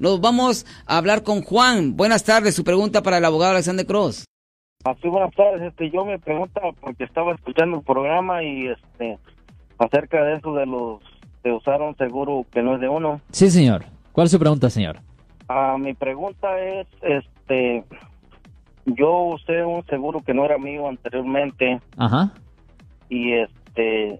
Nos 0.00 0.20
vamos 0.20 0.66
a 0.88 0.98
hablar 0.98 1.22
con 1.22 1.40
Juan. 1.42 1.96
Buenas 1.96 2.24
tardes, 2.24 2.56
su 2.56 2.64
pregunta 2.64 3.00
para 3.00 3.18
el 3.18 3.24
abogado 3.24 3.52
Alexander 3.52 3.86
Cross. 3.86 4.24
Así 4.84 5.06
buenas 5.08 5.32
tardes, 5.36 5.62
este, 5.62 5.88
yo 5.88 6.04
me 6.04 6.18
pregunto 6.18 6.60
porque 6.80 7.04
estaba 7.04 7.32
escuchando 7.32 7.78
el 7.78 7.84
programa 7.84 8.42
y 8.42 8.66
este 8.66 9.18
acerca 9.78 10.24
de 10.24 10.38
eso 10.38 10.52
de 10.54 10.66
los 10.66 11.00
de 11.44 11.52
usar 11.52 11.80
un 11.80 11.96
seguro 11.96 12.44
que 12.50 12.60
no 12.60 12.74
es 12.74 12.80
de 12.80 12.88
uno. 12.88 13.20
Sí, 13.30 13.48
señor. 13.52 13.84
¿Cuál 14.10 14.24
es 14.24 14.32
su 14.32 14.38
pregunta, 14.40 14.68
señor? 14.68 14.98
Ah, 15.48 15.76
mi 15.78 15.94
pregunta 15.94 16.58
es, 16.58 16.88
este, 17.00 17.84
yo 18.86 19.26
usé 19.26 19.64
un 19.64 19.86
seguro 19.86 20.22
que 20.26 20.34
no 20.34 20.44
era 20.44 20.58
mío 20.58 20.88
anteriormente 20.88 21.80
Ajá. 21.96 22.32
y 23.08 23.32
este, 23.34 24.18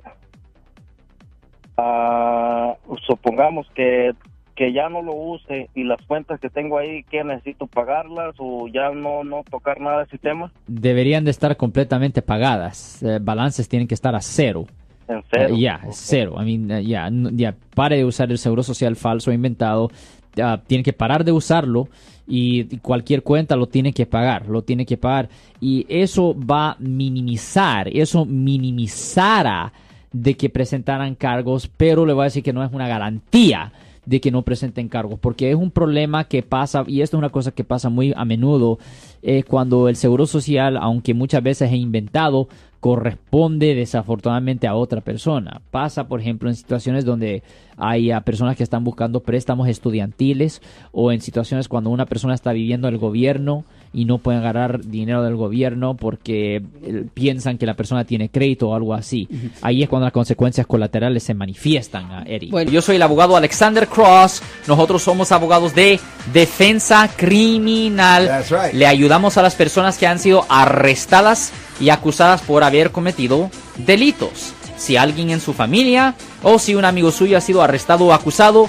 ah, 1.76 2.76
supongamos 3.08 3.66
que 3.74 4.12
que 4.54 4.72
ya 4.72 4.88
no 4.88 5.02
lo 5.02 5.14
use 5.14 5.68
y 5.74 5.84
las 5.84 6.00
cuentas 6.06 6.40
que 6.40 6.48
tengo 6.48 6.78
ahí, 6.78 7.02
que 7.04 7.24
necesito 7.24 7.66
pagarlas 7.66 8.34
o 8.38 8.68
ya 8.68 8.90
no, 8.90 9.24
no 9.24 9.42
tocar 9.50 9.80
nada 9.80 9.98
de 9.98 10.04
ese 10.04 10.18
tema? 10.18 10.52
Deberían 10.66 11.24
de 11.24 11.30
estar 11.30 11.56
completamente 11.56 12.22
pagadas. 12.22 13.02
Eh, 13.02 13.18
balances 13.20 13.68
tienen 13.68 13.88
que 13.88 13.94
estar 13.94 14.14
a 14.14 14.20
cero. 14.20 14.66
En 15.08 15.22
cero. 15.30 15.54
Eh, 15.54 15.60
Ya, 15.60 15.80
cero. 15.90 16.36
I 16.40 16.44
mean, 16.44 16.70
eh, 16.70 16.84
ya, 16.84 17.54
pare 17.74 17.96
de 17.96 18.04
usar 18.04 18.30
el 18.30 18.38
seguro 18.38 18.62
social 18.62 18.96
falso 18.96 19.32
inventado. 19.32 19.90
Ya, 20.36 20.58
tiene 20.58 20.84
que 20.84 20.92
parar 20.92 21.24
de 21.24 21.32
usarlo 21.32 21.88
y 22.26 22.78
cualquier 22.78 23.22
cuenta 23.22 23.56
lo 23.56 23.66
tiene 23.66 23.92
que 23.92 24.06
pagar, 24.06 24.48
lo 24.48 24.62
tiene 24.62 24.86
que 24.86 24.96
pagar. 24.96 25.28
Y 25.60 25.86
eso 25.88 26.34
va 26.34 26.72
a 26.72 26.76
minimizar, 26.78 27.88
eso 27.88 28.24
minimizará 28.24 29.72
de 30.12 30.34
que 30.34 30.48
presentaran 30.48 31.16
cargos, 31.16 31.68
pero 31.76 32.06
le 32.06 32.12
voy 32.12 32.22
a 32.22 32.24
decir 32.24 32.42
que 32.42 32.52
no 32.52 32.64
es 32.64 32.72
una 32.72 32.88
garantía 32.88 33.72
de 34.06 34.20
que 34.20 34.30
no 34.30 34.42
presenten 34.42 34.88
cargos, 34.88 35.18
porque 35.18 35.50
es 35.50 35.56
un 35.56 35.70
problema 35.70 36.24
que 36.24 36.42
pasa, 36.42 36.84
y 36.86 37.02
esto 37.02 37.16
es 37.16 37.18
una 37.18 37.30
cosa 37.30 37.52
que 37.52 37.64
pasa 37.64 37.88
muy 37.88 38.12
a 38.16 38.24
menudo, 38.24 38.78
eh, 39.22 39.42
cuando 39.42 39.88
el 39.88 39.96
seguro 39.96 40.26
social, 40.26 40.76
aunque 40.76 41.14
muchas 41.14 41.42
veces 41.42 41.70
es 41.70 41.78
inventado, 41.78 42.48
corresponde 42.80 43.74
desafortunadamente 43.74 44.66
a 44.66 44.74
otra 44.74 45.00
persona. 45.00 45.62
Pasa, 45.70 46.06
por 46.06 46.20
ejemplo, 46.20 46.50
en 46.50 46.54
situaciones 46.54 47.06
donde 47.06 47.42
hay 47.78 48.10
personas 48.26 48.58
que 48.58 48.62
están 48.62 48.84
buscando 48.84 49.20
préstamos 49.20 49.68
estudiantiles 49.68 50.60
o 50.92 51.10
en 51.10 51.22
situaciones 51.22 51.66
cuando 51.66 51.88
una 51.88 52.04
persona 52.04 52.34
está 52.34 52.52
viviendo 52.52 52.86
el 52.88 52.98
gobierno 52.98 53.64
y 53.94 54.04
no 54.04 54.18
pueden 54.18 54.40
agarrar 54.40 54.84
dinero 54.84 55.22
del 55.22 55.36
gobierno 55.36 55.94
porque 55.94 56.56
eh, 56.82 57.04
piensan 57.14 57.56
que 57.56 57.64
la 57.64 57.74
persona 57.74 58.04
tiene 58.04 58.28
crédito 58.28 58.70
o 58.70 58.74
algo 58.74 58.92
así. 58.92 59.28
Ahí 59.62 59.82
es 59.82 59.88
cuando 59.88 60.06
las 60.06 60.12
consecuencias 60.12 60.66
colaterales 60.66 61.22
se 61.22 61.32
manifiestan, 61.32 62.10
ah, 62.10 62.24
Eric. 62.26 62.50
Bueno. 62.50 62.70
Yo 62.70 62.82
soy 62.82 62.96
el 62.96 63.02
abogado 63.02 63.36
Alexander 63.36 63.86
Cross. 63.86 64.42
Nosotros 64.66 65.02
somos 65.02 65.30
abogados 65.30 65.74
de 65.74 66.00
defensa 66.32 67.08
criminal. 67.16 68.26
That's 68.26 68.50
right. 68.50 68.74
Le 68.74 68.86
ayudamos 68.86 69.38
a 69.38 69.42
las 69.42 69.54
personas 69.54 69.96
que 69.96 70.08
han 70.08 70.18
sido 70.18 70.44
arrestadas 70.48 71.52
y 71.80 71.90
acusadas 71.90 72.42
por 72.42 72.64
haber 72.64 72.90
cometido 72.90 73.50
delitos. 73.86 74.52
Si 74.76 74.96
alguien 74.96 75.30
en 75.30 75.40
su 75.40 75.52
familia 75.52 76.16
o 76.42 76.58
si 76.58 76.74
un 76.74 76.84
amigo 76.84 77.12
suyo 77.12 77.38
ha 77.38 77.40
sido 77.40 77.62
arrestado 77.62 78.06
o 78.06 78.12
acusado, 78.12 78.68